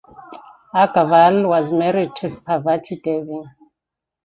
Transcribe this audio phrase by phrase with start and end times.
[0.73, 3.43] Agarwal was married to Parvati Devi.